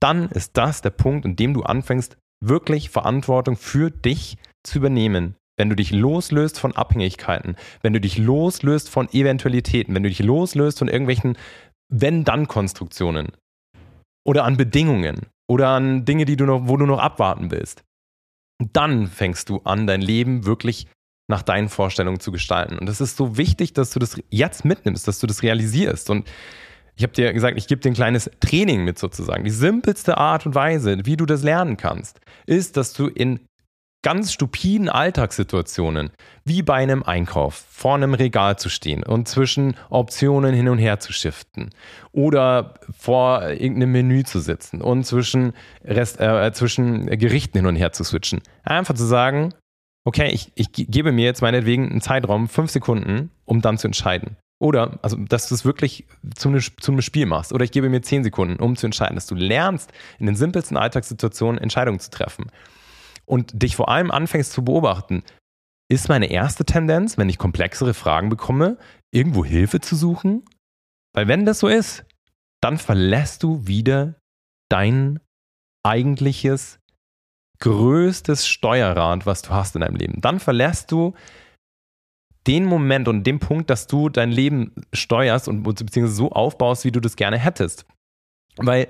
dann 0.00 0.28
ist 0.30 0.56
das 0.56 0.82
der 0.82 0.90
Punkt, 0.90 1.24
in 1.24 1.36
dem 1.36 1.54
du 1.54 1.62
anfängst, 1.62 2.16
wirklich 2.42 2.90
Verantwortung 2.90 3.56
für 3.56 3.90
dich 3.90 4.38
zu 4.64 4.78
übernehmen. 4.78 5.36
Wenn 5.58 5.68
du 5.68 5.76
dich 5.76 5.90
loslöst 5.90 6.58
von 6.58 6.74
Abhängigkeiten, 6.74 7.56
wenn 7.82 7.92
du 7.92 8.00
dich 8.00 8.16
loslöst 8.16 8.88
von 8.88 9.12
Eventualitäten, 9.12 9.94
wenn 9.94 10.02
du 10.02 10.08
dich 10.08 10.20
loslöst 10.20 10.78
von 10.78 10.88
irgendwelchen 10.88 11.36
Wenn-Dann-Konstruktionen 11.92 13.32
oder 14.26 14.44
an 14.44 14.56
Bedingungen 14.56 15.26
oder 15.50 15.68
an 15.68 16.06
Dinge, 16.06 16.24
die 16.24 16.36
du 16.36 16.46
noch, 16.46 16.68
wo 16.68 16.78
du 16.78 16.86
noch 16.86 16.98
abwarten 16.98 17.50
willst, 17.50 17.84
dann 18.72 19.06
fängst 19.06 19.50
du 19.50 19.58
an, 19.64 19.86
dein 19.86 20.00
Leben 20.00 20.46
wirklich 20.46 20.86
nach 21.30 21.42
deinen 21.42 21.70
Vorstellungen 21.70 22.20
zu 22.20 22.32
gestalten. 22.32 22.78
Und 22.78 22.88
es 22.88 23.00
ist 23.00 23.16
so 23.16 23.38
wichtig, 23.38 23.72
dass 23.72 23.90
du 23.90 23.98
das 23.98 24.20
jetzt 24.28 24.66
mitnimmst, 24.66 25.08
dass 25.08 25.18
du 25.18 25.26
das 25.26 25.42
realisierst. 25.42 26.10
Und 26.10 26.28
ich 26.96 27.02
habe 27.02 27.14
dir 27.14 27.32
gesagt, 27.32 27.56
ich 27.56 27.66
gebe 27.66 27.80
dir 27.80 27.90
ein 27.90 27.94
kleines 27.94 28.30
Training 28.40 28.84
mit 28.84 28.98
sozusagen. 28.98 29.44
Die 29.44 29.50
simpelste 29.50 30.18
Art 30.18 30.44
und 30.44 30.54
Weise, 30.54 30.98
wie 31.04 31.16
du 31.16 31.24
das 31.24 31.42
lernen 31.42 31.78
kannst, 31.78 32.20
ist, 32.44 32.76
dass 32.76 32.92
du 32.92 33.06
in 33.06 33.40
ganz 34.02 34.32
stupiden 34.32 34.88
Alltagssituationen, 34.88 36.10
wie 36.44 36.62
bei 36.62 36.74
einem 36.74 37.02
Einkauf, 37.02 37.64
vor 37.70 37.94
einem 37.94 38.14
Regal 38.14 38.58
zu 38.58 38.68
stehen 38.68 39.02
und 39.02 39.28
zwischen 39.28 39.76
Optionen 39.90 40.54
hin 40.54 40.68
und 40.68 40.78
her 40.78 41.00
zu 41.00 41.12
shiften 41.12 41.70
oder 42.12 42.74
vor 42.98 43.48
irgendeinem 43.48 43.92
Menü 43.92 44.24
zu 44.24 44.40
sitzen 44.40 44.80
und 44.80 45.04
zwischen, 45.04 45.52
Rest, 45.84 46.18
äh, 46.18 46.50
zwischen 46.52 47.06
Gerichten 47.06 47.58
hin 47.58 47.66
und 47.66 47.76
her 47.76 47.92
zu 47.92 48.04
switchen. 48.04 48.40
Einfach 48.62 48.94
zu 48.94 49.04
sagen, 49.04 49.54
okay, 50.04 50.30
ich, 50.30 50.52
ich 50.54 50.72
gebe 50.72 51.12
mir 51.12 51.24
jetzt 51.24 51.42
meinetwegen 51.42 51.90
einen 51.90 52.00
Zeitraum, 52.00 52.48
fünf 52.48 52.70
Sekunden, 52.70 53.30
um 53.44 53.60
dann 53.60 53.78
zu 53.78 53.86
entscheiden. 53.86 54.36
Oder, 54.62 54.98
also, 55.02 55.16
dass 55.16 55.48
du 55.48 55.54
es 55.54 55.64
wirklich 55.64 56.06
zu 56.34 56.48
einem, 56.48 56.60
zu 56.60 56.92
einem 56.92 57.00
Spiel 57.00 57.26
machst. 57.26 57.52
Oder 57.52 57.64
ich 57.64 57.72
gebe 57.72 57.88
mir 57.88 58.02
zehn 58.02 58.22
Sekunden, 58.24 58.62
um 58.62 58.76
zu 58.76 58.86
entscheiden, 58.86 59.14
dass 59.14 59.26
du 59.26 59.34
lernst, 59.34 59.90
in 60.18 60.26
den 60.26 60.36
simpelsten 60.36 60.76
Alltagssituationen 60.76 61.60
Entscheidungen 61.60 61.98
zu 61.98 62.10
treffen. 62.10 62.50
Und 63.24 63.62
dich 63.62 63.76
vor 63.76 63.88
allem 63.88 64.10
anfängst 64.10 64.52
zu 64.52 64.64
beobachten, 64.64 65.22
ist 65.90 66.08
meine 66.08 66.30
erste 66.30 66.64
Tendenz, 66.64 67.16
wenn 67.16 67.28
ich 67.28 67.38
komplexere 67.38 67.94
Fragen 67.94 68.28
bekomme, 68.28 68.76
irgendwo 69.12 69.44
Hilfe 69.44 69.80
zu 69.80 69.96
suchen? 69.96 70.44
Weil 71.14 71.26
wenn 71.26 71.46
das 71.46 71.60
so 71.60 71.68
ist, 71.68 72.04
dann 72.62 72.76
verlässt 72.76 73.42
du 73.42 73.66
wieder 73.66 74.16
dein 74.68 75.20
eigentliches 75.82 76.79
größtes 77.60 78.46
Steuerrad, 78.46 79.26
was 79.26 79.42
du 79.42 79.50
hast 79.50 79.74
in 79.74 79.82
deinem 79.82 79.96
Leben. 79.96 80.20
Dann 80.20 80.40
verlässt 80.40 80.90
du 80.90 81.14
den 82.46 82.64
Moment 82.64 83.06
und 83.06 83.24
den 83.24 83.38
Punkt, 83.38 83.70
dass 83.70 83.86
du 83.86 84.08
dein 84.08 84.30
Leben 84.30 84.72
steuerst 84.92 85.46
und 85.46 85.62
beziehungsweise 85.62 86.14
so 86.14 86.30
aufbaust, 86.32 86.84
wie 86.84 86.90
du 86.90 87.00
das 87.00 87.16
gerne 87.16 87.38
hättest. 87.38 87.84
Weil 88.56 88.88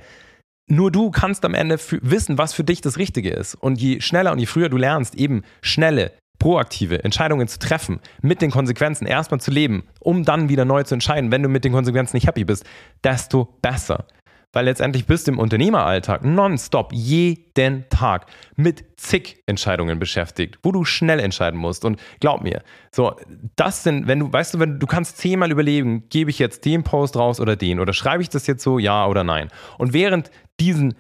nur 0.68 0.92
du 0.92 1.10
kannst 1.10 1.44
am 1.44 1.54
Ende 1.54 1.78
wissen, 2.02 2.38
was 2.38 2.54
für 2.54 2.62
dich 2.62 2.80
das 2.80 2.96
Richtige 2.96 3.30
ist. 3.30 3.56
Und 3.56 3.80
je 3.80 4.00
schneller 4.00 4.30
und 4.30 4.38
je 4.38 4.46
früher 4.46 4.68
du 4.68 4.76
lernst, 4.76 5.16
eben 5.16 5.42
schnelle, 5.62 6.12
proaktive 6.38 7.02
Entscheidungen 7.04 7.48
zu 7.48 7.58
treffen, 7.58 8.00
mit 8.22 8.40
den 8.40 8.52
Konsequenzen 8.52 9.06
erstmal 9.06 9.40
zu 9.40 9.50
leben, 9.50 9.84
um 9.98 10.24
dann 10.24 10.48
wieder 10.48 10.64
neu 10.64 10.84
zu 10.84 10.94
entscheiden, 10.94 11.32
wenn 11.32 11.42
du 11.42 11.48
mit 11.48 11.64
den 11.64 11.72
Konsequenzen 11.72 12.16
nicht 12.16 12.26
happy 12.26 12.44
bist, 12.44 12.64
desto 13.04 13.56
besser. 13.60 14.06
Weil 14.52 14.64
letztendlich 14.64 15.07
bist 15.07 15.26
du 15.26 15.33
im 15.33 15.38
Unternehmeralltag 15.38 16.25
nonstop 16.25 16.92
jeden 16.92 17.88
Tag 17.88 18.26
mit 18.57 18.85
zig 18.97 19.42
Entscheidungen 19.47 20.00
beschäftigt, 20.00 20.59
wo 20.62 20.73
du 20.73 20.85
schnell 20.85 21.21
entscheiden 21.21 21.59
musst. 21.59 21.85
Und 21.85 22.00
glaub 22.19 22.42
mir, 22.42 22.62
so, 22.90 23.14
das 23.54 23.85
sind, 23.85 24.09
wenn 24.09 24.19
du, 24.19 24.33
weißt 24.33 24.54
du, 24.54 24.59
wenn 24.59 24.80
du 24.80 24.87
kannst 24.87 25.19
zehnmal 25.19 25.52
überlegen, 25.52 26.09
gebe 26.09 26.30
ich 26.30 26.40
jetzt 26.40 26.64
den 26.64 26.83
Post 26.83 27.16
raus 27.16 27.40
oder 27.40 27.54
den 27.54 27.78
oder 27.78 27.92
schreibe 27.92 28.23
ich 28.23 28.28
das 28.28 28.49
jetzt 28.49 28.64
so, 28.64 28.80
ja 28.80 29.07
oder 29.07 29.23
nein. 29.23 29.50
Und 29.78 29.92
während 29.92 30.33
diesen, 30.59 30.95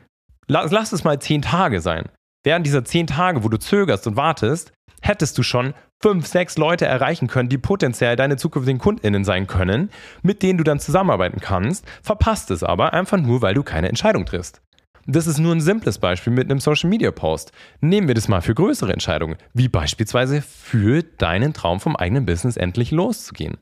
lass, 0.46 0.70
lass 0.70 0.92
es 0.92 1.02
mal 1.02 1.18
zehn 1.18 1.42
Tage 1.42 1.80
sein, 1.80 2.08
während 2.44 2.66
dieser 2.66 2.84
zehn 2.84 3.06
Tage, 3.06 3.44
wo 3.44 3.48
du 3.48 3.58
zögerst 3.58 4.06
und 4.06 4.16
wartest, 4.16 4.72
hättest 5.02 5.38
du 5.38 5.42
schon 5.42 5.74
fünf, 6.02 6.26
sechs 6.26 6.56
Leute 6.56 6.86
erreichen 6.86 7.28
können, 7.28 7.48
die 7.48 7.58
potenziell 7.58 8.16
deine 8.16 8.36
zukünftigen 8.36 8.80
KundInnen 8.80 9.24
sein 9.24 9.46
können, 9.46 9.90
mit 10.22 10.42
denen 10.42 10.58
du 10.58 10.64
dann 10.64 10.80
zusammenarbeiten 10.80 11.40
kannst, 11.40 11.84
verpasst 12.02 12.50
es 12.50 12.62
aber 12.62 12.92
einfach 12.94 13.18
nur, 13.18 13.42
weil 13.42 13.54
du 13.54 13.62
keine 13.62 13.88
Entscheidung 13.88 14.24
triffst. 14.24 14.62
Das 15.06 15.26
ist 15.26 15.38
nur 15.38 15.54
ein 15.54 15.60
simples 15.60 15.98
Beispiel 15.98 16.32
mit 16.32 16.50
einem 16.50 16.60
Social 16.60 16.88
Media 16.88 17.10
Post. 17.10 17.52
Nehmen 17.80 18.06
wir 18.06 18.14
das 18.14 18.28
mal 18.28 18.42
für 18.42 18.54
größere 18.54 18.92
Entscheidungen, 18.92 19.36
wie 19.54 19.68
beispielsweise 19.68 20.42
für 20.42 21.02
deinen 21.02 21.52
Traum 21.52 21.80
vom 21.80 21.96
eigenen 21.96 22.26
Business 22.26 22.56
endlich 22.56 22.90
loszugehen. 22.90 23.56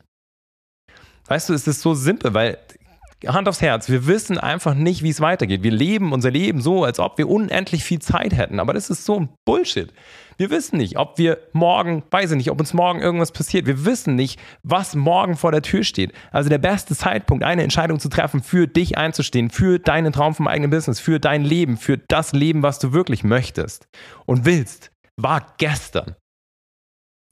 Weißt 1.26 1.48
du, 1.48 1.54
es 1.54 1.66
ist 1.66 1.80
so 1.80 1.94
simpel, 1.94 2.34
weil 2.34 2.58
Hand 3.26 3.48
aufs 3.48 3.60
Herz, 3.60 3.88
wir 3.88 4.06
wissen 4.06 4.38
einfach 4.38 4.74
nicht, 4.74 5.02
wie 5.02 5.08
es 5.08 5.20
weitergeht. 5.20 5.64
Wir 5.64 5.72
leben 5.72 6.12
unser 6.12 6.30
Leben 6.30 6.60
so, 6.60 6.84
als 6.84 7.00
ob 7.00 7.18
wir 7.18 7.28
unendlich 7.28 7.82
viel 7.82 7.98
Zeit 7.98 8.32
hätten. 8.32 8.60
Aber 8.60 8.74
das 8.74 8.90
ist 8.90 9.04
so 9.04 9.18
ein 9.18 9.28
Bullshit. 9.44 9.92
Wir 10.36 10.50
wissen 10.50 10.76
nicht, 10.76 10.96
ob 10.98 11.18
wir 11.18 11.38
morgen, 11.52 12.04
weiß 12.12 12.30
ich 12.30 12.36
nicht, 12.36 12.50
ob 12.50 12.60
uns 12.60 12.74
morgen 12.74 13.00
irgendwas 13.00 13.32
passiert. 13.32 13.66
Wir 13.66 13.84
wissen 13.84 14.14
nicht, 14.14 14.38
was 14.62 14.94
morgen 14.94 15.36
vor 15.36 15.50
der 15.50 15.62
Tür 15.62 15.82
steht. 15.82 16.12
Also 16.30 16.48
der 16.48 16.58
beste 16.58 16.94
Zeitpunkt, 16.94 17.42
eine 17.42 17.64
Entscheidung 17.64 17.98
zu 17.98 18.08
treffen, 18.08 18.40
für 18.40 18.68
dich 18.68 18.96
einzustehen, 18.96 19.50
für 19.50 19.80
deinen 19.80 20.12
Traum 20.12 20.36
vom 20.36 20.46
eigenen 20.46 20.70
Business, 20.70 21.00
für 21.00 21.18
dein 21.18 21.44
Leben, 21.44 21.76
für 21.76 21.98
das 21.98 22.32
Leben, 22.32 22.62
was 22.62 22.78
du 22.78 22.92
wirklich 22.92 23.24
möchtest 23.24 23.88
und 24.26 24.44
willst, 24.44 24.92
war 25.16 25.54
gestern. 25.58 26.14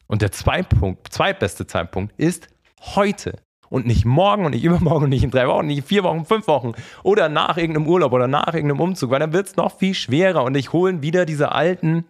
Und 0.08 0.22
der 0.22 0.32
Zweitpunkt, 0.32 1.12
zweitbeste 1.12 1.66
Zeitpunkt 1.68 2.12
ist 2.18 2.48
heute. 2.80 3.38
Und 3.76 3.86
nicht 3.86 4.06
morgen 4.06 4.46
und 4.46 4.52
nicht 4.52 4.64
übermorgen 4.64 5.04
und 5.04 5.10
nicht 5.10 5.22
in 5.22 5.30
drei 5.30 5.46
Wochen, 5.48 5.66
nicht 5.66 5.78
in 5.78 5.84
vier 5.84 6.02
Wochen, 6.02 6.24
fünf 6.24 6.46
Wochen 6.48 6.72
oder 7.02 7.28
nach 7.28 7.58
irgendeinem 7.58 7.86
Urlaub 7.86 8.12
oder 8.12 8.26
nach 8.26 8.54
irgendeinem 8.54 8.80
Umzug, 8.80 9.10
weil 9.10 9.20
dann 9.20 9.34
wird 9.34 9.48
es 9.48 9.56
noch 9.56 9.76
viel 9.76 9.92
schwerer 9.92 10.44
und 10.44 10.56
ich 10.56 10.72
holen 10.72 11.02
wieder 11.02 11.26
diese 11.26 11.52
alten 11.52 12.06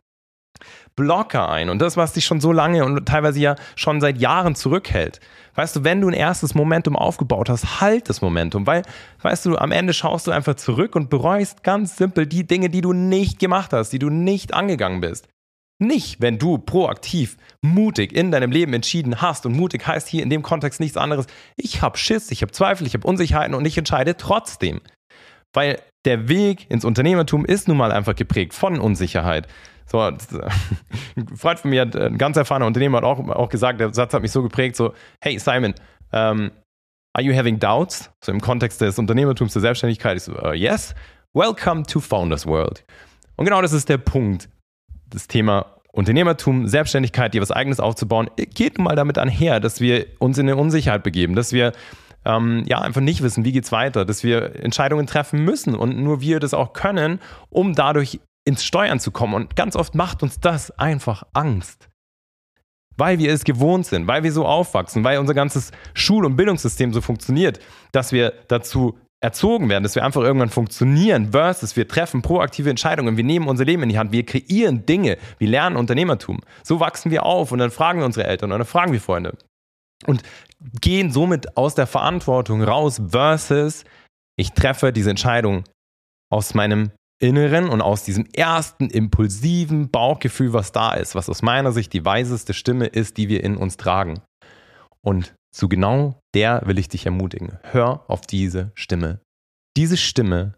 Blocker 0.94 1.48
ein 1.48 1.68
und 1.68 1.80
das, 1.80 1.96
was 1.96 2.12
dich 2.12 2.24
schon 2.24 2.40
so 2.40 2.52
lange 2.52 2.84
und 2.84 3.04
teilweise 3.04 3.40
ja 3.40 3.56
schon 3.74 4.00
seit 4.00 4.18
Jahren 4.18 4.54
zurückhält. 4.54 5.20
Weißt 5.56 5.74
du, 5.74 5.82
wenn 5.84 6.00
du 6.00 6.08
ein 6.08 6.14
erstes 6.14 6.54
Momentum 6.54 6.94
aufgebaut 6.94 7.50
hast, 7.50 7.80
halt 7.80 8.08
das 8.08 8.22
Momentum, 8.22 8.66
weil, 8.66 8.82
weißt 9.22 9.46
du, 9.46 9.56
am 9.56 9.72
Ende 9.72 9.92
schaust 9.92 10.28
du 10.28 10.30
einfach 10.30 10.54
zurück 10.54 10.94
und 10.94 11.10
bereust 11.10 11.64
ganz 11.64 11.96
simpel 11.96 12.26
die 12.26 12.46
Dinge, 12.46 12.70
die 12.70 12.80
du 12.80 12.92
nicht 12.92 13.40
gemacht 13.40 13.72
hast, 13.72 13.90
die 13.90 13.98
du 13.98 14.08
nicht 14.08 14.54
angegangen 14.54 15.00
bist. 15.00 15.28
Nicht, 15.78 16.22
wenn 16.22 16.38
du 16.38 16.56
proaktiv, 16.56 17.36
mutig 17.60 18.14
in 18.14 18.30
deinem 18.30 18.50
Leben 18.50 18.72
entschieden 18.72 19.20
hast. 19.20 19.44
Und 19.44 19.54
mutig 19.54 19.86
heißt 19.86 20.08
hier 20.08 20.22
in 20.22 20.30
dem 20.30 20.42
Kontext 20.42 20.80
nichts 20.80 20.96
anderes. 20.96 21.26
Ich 21.56 21.82
habe 21.82 21.98
Schiss, 21.98 22.30
ich 22.30 22.40
habe 22.42 22.52
Zweifel, 22.52 22.86
ich 22.86 22.94
habe 22.94 23.06
Unsicherheiten 23.06 23.54
und 23.54 23.66
ich 23.66 23.76
entscheide 23.76 24.16
trotzdem. 24.16 24.80
Weil 25.52 25.80
der 26.06 26.28
Weg 26.28 26.70
ins 26.70 26.84
Unternehmertum 26.84 27.44
ist 27.44 27.68
nun 27.68 27.76
mal 27.76 27.92
einfach 27.92 28.14
geprägt 28.14 28.54
von 28.54 28.80
Unsicherheit. 28.80 29.48
So, 29.84 30.00
ein 30.00 30.18
Freund 31.36 31.60
von 31.60 31.70
mir, 31.70 31.82
ein 31.82 32.16
ganz 32.16 32.36
erfahrener 32.36 32.66
Unternehmer, 32.66 32.98
hat 32.98 33.04
auch, 33.04 33.28
auch 33.28 33.48
gesagt, 33.48 33.80
der 33.80 33.92
Satz 33.92 34.14
hat 34.14 34.22
mich 34.22 34.32
so 34.32 34.42
geprägt: 34.42 34.76
so, 34.76 34.94
hey 35.22 35.38
Simon, 35.38 35.74
um, 36.12 36.50
are 37.12 37.22
you 37.22 37.36
having 37.36 37.58
doubts? 37.58 38.10
So 38.24 38.32
im 38.32 38.40
Kontext 38.40 38.80
des 38.80 38.98
Unternehmertums, 38.98 39.52
der 39.52 39.62
Selbstständigkeit, 39.62 40.16
ich 40.16 40.24
so, 40.24 40.32
uh, 40.32 40.52
yes. 40.52 40.94
Welcome 41.34 41.82
to 41.84 42.00
Founders 42.00 42.46
World. 42.46 42.84
Und 43.36 43.44
genau 43.44 43.60
das 43.60 43.72
ist 43.72 43.88
der 43.88 43.98
Punkt 43.98 44.48
das 45.10 45.28
Thema 45.28 45.76
Unternehmertum, 45.92 46.66
Selbstständigkeit, 46.66 47.32
dir 47.32 47.40
was 47.40 47.50
Eigenes 47.50 47.80
aufzubauen, 47.80 48.28
geht 48.36 48.76
nun 48.76 48.84
mal 48.84 48.96
damit 48.96 49.18
einher, 49.18 49.60
dass 49.60 49.80
wir 49.80 50.06
uns 50.18 50.36
in 50.36 50.46
eine 50.46 50.56
Unsicherheit 50.56 51.02
begeben, 51.02 51.34
dass 51.34 51.52
wir 51.52 51.72
ähm, 52.26 52.64
ja 52.66 52.80
einfach 52.80 53.00
nicht 53.00 53.22
wissen, 53.22 53.44
wie 53.44 53.52
geht's 53.52 53.72
weiter, 53.72 54.04
dass 54.04 54.22
wir 54.22 54.56
Entscheidungen 54.56 55.06
treffen 55.06 55.42
müssen 55.42 55.74
und 55.74 55.96
nur 55.96 56.20
wir 56.20 56.40
das 56.40 56.52
auch 56.52 56.72
können, 56.72 57.20
um 57.48 57.74
dadurch 57.74 58.20
ins 58.44 58.64
Steuern 58.64 59.00
zu 59.00 59.10
kommen. 59.10 59.34
Und 59.34 59.56
ganz 59.56 59.74
oft 59.74 59.94
macht 59.94 60.22
uns 60.22 60.38
das 60.40 60.70
einfach 60.72 61.24
Angst. 61.32 61.88
Weil 62.98 63.18
wir 63.18 63.32
es 63.32 63.44
gewohnt 63.44 63.86
sind, 63.86 64.06
weil 64.06 64.22
wir 64.22 64.32
so 64.32 64.46
aufwachsen, 64.46 65.04
weil 65.04 65.18
unser 65.18 65.34
ganzes 65.34 65.70
Schul- 65.94 66.24
und 66.24 66.36
Bildungssystem 66.36 66.92
so 66.92 67.00
funktioniert, 67.00 67.60
dass 67.92 68.12
wir 68.12 68.32
dazu 68.48 68.98
erzogen 69.26 69.68
werden, 69.68 69.82
dass 69.82 69.96
wir 69.96 70.04
einfach 70.04 70.22
irgendwann 70.22 70.50
funktionieren, 70.50 71.32
versus 71.32 71.74
wir 71.74 71.88
treffen 71.88 72.22
proaktive 72.22 72.70
Entscheidungen, 72.70 73.16
wir 73.16 73.24
nehmen 73.24 73.48
unser 73.48 73.64
Leben 73.64 73.82
in 73.82 73.88
die 73.88 73.98
Hand, 73.98 74.12
wir 74.12 74.24
kreieren 74.24 74.86
Dinge, 74.86 75.18
wir 75.38 75.48
lernen 75.48 75.76
Unternehmertum. 75.76 76.40
So 76.62 76.78
wachsen 76.78 77.10
wir 77.10 77.26
auf 77.26 77.50
und 77.50 77.58
dann 77.58 77.72
fragen 77.72 77.98
wir 77.98 78.06
unsere 78.06 78.28
Eltern 78.28 78.52
und 78.52 78.58
dann 78.60 78.66
fragen 78.66 78.92
wir 78.92 79.00
Freunde. 79.00 79.36
Und 80.06 80.22
gehen 80.80 81.10
somit 81.10 81.56
aus 81.56 81.74
der 81.74 81.88
Verantwortung 81.88 82.62
raus, 82.62 83.02
versus 83.08 83.84
ich 84.38 84.52
treffe 84.52 84.92
diese 84.92 85.10
Entscheidung 85.10 85.64
aus 86.30 86.54
meinem 86.54 86.92
Inneren 87.20 87.68
und 87.68 87.80
aus 87.80 88.04
diesem 88.04 88.26
ersten 88.32 88.90
impulsiven 88.90 89.90
Bauchgefühl, 89.90 90.52
was 90.52 90.70
da 90.70 90.92
ist, 90.92 91.16
was 91.16 91.28
aus 91.28 91.42
meiner 91.42 91.72
Sicht 91.72 91.92
die 91.94 92.04
weiseste 92.04 92.54
Stimme 92.54 92.86
ist, 92.86 93.16
die 93.16 93.28
wir 93.28 93.42
in 93.42 93.56
uns 93.56 93.76
tragen. 93.76 94.20
Und 95.02 95.34
zu 95.56 95.68
genau 95.70 96.20
der 96.34 96.62
will 96.66 96.78
ich 96.78 96.88
dich 96.88 97.06
ermutigen. 97.06 97.58
Hör 97.62 98.04
auf 98.08 98.20
diese 98.20 98.72
Stimme. 98.74 99.20
Diese 99.76 99.96
Stimme 99.96 100.54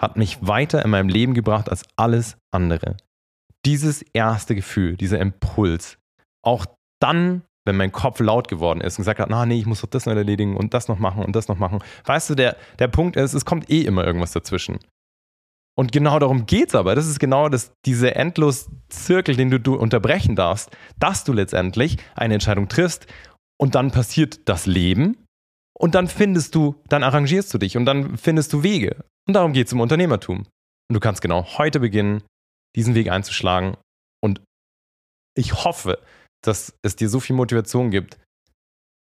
hat 0.00 0.16
mich 0.16 0.38
weiter 0.40 0.82
in 0.82 0.90
meinem 0.90 1.10
Leben 1.10 1.34
gebracht 1.34 1.68
als 1.68 1.84
alles 1.96 2.38
andere. 2.50 2.96
Dieses 3.66 4.02
erste 4.14 4.54
Gefühl, 4.54 4.96
dieser 4.96 5.18
Impuls, 5.18 5.98
auch 6.42 6.64
dann, 7.02 7.42
wenn 7.66 7.76
mein 7.76 7.92
Kopf 7.92 8.20
laut 8.20 8.48
geworden 8.48 8.80
ist 8.80 8.94
und 8.98 9.02
gesagt 9.02 9.20
hat, 9.20 9.28
na 9.28 9.44
nee, 9.44 9.58
ich 9.58 9.66
muss 9.66 9.82
doch 9.82 9.90
das 9.90 10.06
noch 10.06 10.14
erledigen 10.14 10.56
und 10.56 10.72
das 10.72 10.88
noch 10.88 10.98
machen 10.98 11.22
und 11.22 11.36
das 11.36 11.48
noch 11.48 11.58
machen. 11.58 11.80
Weißt 12.04 12.30
du, 12.30 12.34
der, 12.34 12.56
der 12.78 12.88
Punkt 12.88 13.16
ist, 13.16 13.34
es 13.34 13.44
kommt 13.44 13.68
eh 13.68 13.82
immer 13.82 14.06
irgendwas 14.06 14.32
dazwischen. 14.32 14.78
Und 15.76 15.92
genau 15.92 16.18
darum 16.18 16.46
geht 16.46 16.70
es 16.70 16.74
aber. 16.74 16.94
Das 16.94 17.06
ist 17.06 17.20
genau 17.20 17.48
das, 17.48 17.72
diese 17.84 18.14
endlos 18.14 18.70
Zirkel, 18.88 19.36
den 19.36 19.50
du, 19.50 19.60
du 19.60 19.76
unterbrechen 19.76 20.34
darfst, 20.34 20.70
dass 20.98 21.24
du 21.24 21.32
letztendlich 21.32 21.98
eine 22.14 22.34
Entscheidung 22.34 22.68
triffst 22.68 23.06
und 23.60 23.74
dann 23.74 23.90
passiert 23.90 24.48
das 24.48 24.66
Leben 24.66 25.16
und 25.78 25.94
dann 25.94 26.08
findest 26.08 26.54
du, 26.54 26.80
dann 26.88 27.02
arrangierst 27.02 27.52
du 27.52 27.58
dich 27.58 27.76
und 27.76 27.84
dann 27.84 28.16
findest 28.16 28.52
du 28.52 28.62
Wege. 28.62 29.04
Und 29.26 29.34
darum 29.34 29.52
geht 29.52 29.66
es 29.66 29.72
im 29.72 29.80
Unternehmertum. 29.80 30.38
Und 30.38 30.94
du 30.94 31.00
kannst 31.00 31.20
genau 31.20 31.44
heute 31.58 31.80
beginnen, 31.80 32.22
diesen 32.74 32.94
Weg 32.94 33.10
einzuschlagen. 33.10 33.76
Und 34.22 34.40
ich 35.36 35.64
hoffe, 35.64 36.00
dass 36.42 36.74
es 36.82 36.96
dir 36.96 37.08
so 37.08 37.20
viel 37.20 37.36
Motivation 37.36 37.90
gibt, 37.90 38.18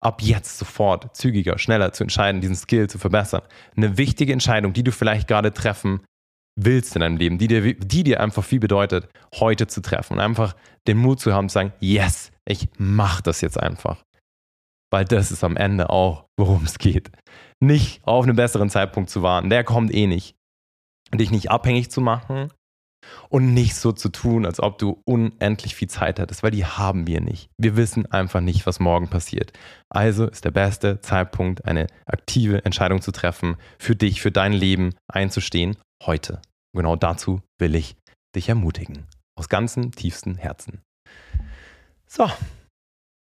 ab 0.02 0.22
jetzt 0.22 0.58
sofort 0.58 1.16
zügiger, 1.16 1.58
schneller 1.58 1.92
zu 1.92 2.04
entscheiden, 2.04 2.42
diesen 2.42 2.56
Skill 2.56 2.90
zu 2.90 2.98
verbessern. 2.98 3.42
Eine 3.76 3.98
wichtige 3.98 4.34
Entscheidung, 4.34 4.74
die 4.74 4.84
du 4.84 4.92
vielleicht 4.92 5.28
gerade 5.28 5.54
treffen 5.54 6.02
willst 6.58 6.96
in 6.96 7.02
deinem 7.02 7.18
Leben, 7.18 7.38
die 7.38 7.48
dir, 7.48 7.74
die 7.74 8.04
dir 8.04 8.22
einfach 8.22 8.44
viel 8.44 8.60
bedeutet, 8.60 9.10
heute 9.36 9.68
zu 9.68 9.82
treffen 9.82 10.14
und 10.14 10.20
einfach 10.20 10.56
den 10.88 10.98
Mut 10.98 11.20
zu 11.20 11.34
haben, 11.34 11.50
zu 11.50 11.54
sagen, 11.54 11.74
yes, 11.80 12.32
ich 12.46 12.70
mache 12.78 13.24
das 13.24 13.42
jetzt 13.42 13.60
einfach 13.60 14.06
weil 14.96 15.04
das 15.04 15.30
ist 15.30 15.44
am 15.44 15.58
Ende 15.58 15.90
auch, 15.90 16.24
worum 16.40 16.64
es 16.64 16.78
geht. 16.78 17.12
Nicht 17.60 18.02
auf 18.08 18.24
einen 18.24 18.38
besseren 18.38 18.70
Zeitpunkt 18.70 19.10
zu 19.10 19.22
warten, 19.24 19.50
der 19.50 19.66
kommt 19.66 19.94
eh 19.94 20.08
nicht. 20.08 20.38
Dich 21.14 21.32
nicht 21.32 21.52
abhängig 21.52 21.92
zu 21.92 22.00
machen 22.00 22.50
und 23.28 23.54
nicht 23.54 23.76
so 23.76 23.92
zu 23.92 24.08
tun, 24.08 24.46
als 24.46 24.62
ob 24.62 24.78
du 24.78 25.02
unendlich 25.04 25.76
viel 25.76 25.90
Zeit 25.90 26.18
hattest, 26.18 26.44
weil 26.44 26.52
die 26.52 26.64
haben 26.64 27.08
wir 27.08 27.20
nicht. 27.20 27.50
Wir 27.58 27.76
wissen 27.76 28.10
einfach 28.10 28.40
nicht, 28.40 28.66
was 28.66 28.80
morgen 28.80 29.10
passiert. 29.10 29.52
Also 29.90 30.28
ist 30.28 30.46
der 30.46 30.52
beste 30.52 31.02
Zeitpunkt, 31.02 31.66
eine 31.66 31.88
aktive 32.06 32.64
Entscheidung 32.64 33.02
zu 33.02 33.12
treffen, 33.12 33.58
für 33.78 33.98
dich, 33.98 34.22
für 34.22 34.32
dein 34.32 34.54
Leben 34.54 34.96
einzustehen, 35.12 35.76
heute. 36.06 36.42
Genau 36.74 36.96
dazu 36.96 37.42
will 37.60 37.76
ich 37.76 37.98
dich 38.34 38.48
ermutigen. 38.48 39.08
Aus 39.38 39.50
ganzem 39.50 39.92
tiefstem 39.92 40.38
Herzen. 40.38 40.80
So, 42.08 42.32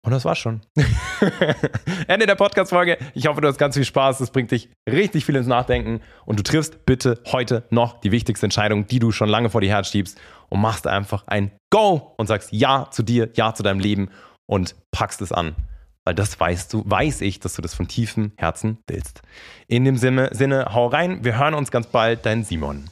und 0.06 0.12
das 0.12 0.24
war's 0.24 0.38
schon. 0.38 0.60
Ende 2.06 2.26
der 2.26 2.36
Podcast-Folge. 2.36 2.96
Ich 3.14 3.26
hoffe, 3.26 3.40
du 3.40 3.48
hast 3.48 3.58
ganz 3.58 3.74
viel 3.74 3.84
Spaß. 3.84 4.18
Das 4.18 4.30
bringt 4.30 4.52
dich 4.52 4.70
richtig 4.88 5.24
viel 5.24 5.34
ins 5.34 5.48
Nachdenken. 5.48 6.00
Und 6.24 6.38
du 6.38 6.44
triffst 6.44 6.86
bitte 6.86 7.20
heute 7.26 7.64
noch 7.70 7.98
die 7.98 8.12
wichtigste 8.12 8.46
Entscheidung, 8.46 8.86
die 8.86 9.00
du 9.00 9.10
schon 9.10 9.28
lange 9.28 9.50
vor 9.50 9.60
dir 9.60 9.70
Herz 9.70 9.88
schiebst. 9.88 10.20
Und 10.48 10.60
machst 10.60 10.86
einfach 10.86 11.24
ein 11.26 11.50
Go 11.70 12.14
und 12.18 12.28
sagst 12.28 12.52
Ja 12.52 12.88
zu 12.92 13.02
dir, 13.02 13.30
Ja 13.34 13.52
zu 13.52 13.64
deinem 13.64 13.80
Leben 13.80 14.10
und 14.46 14.76
packst 14.92 15.20
es 15.22 15.32
an. 15.32 15.56
Weil 16.04 16.14
das 16.14 16.38
weißt 16.38 16.72
du, 16.72 16.84
weiß 16.86 17.22
ich, 17.22 17.40
dass 17.40 17.54
du 17.54 17.62
das 17.62 17.74
von 17.74 17.88
tiefem 17.88 18.30
Herzen 18.36 18.78
willst. 18.86 19.22
In 19.66 19.84
dem 19.84 19.96
Sinne, 19.96 20.30
Sinne 20.32 20.72
hau 20.72 20.86
rein. 20.86 21.24
Wir 21.24 21.36
hören 21.36 21.54
uns 21.54 21.72
ganz 21.72 21.88
bald. 21.88 22.24
Dein 22.24 22.44
Simon. 22.44 22.84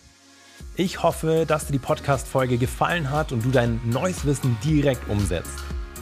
Ich 0.75 1.05
hoffe, 1.05 1.45
dass 1.47 1.67
dir 1.67 1.75
die 1.75 1.79
Podcast-Folge 1.79 2.59
gefallen 2.59 3.13
hat 3.13 3.31
und 3.31 3.45
du 3.45 3.53
dein 3.53 3.81
neues 3.85 4.25
Wissen 4.25 4.57
direkt 4.65 5.09
umsetzt. 5.09 5.63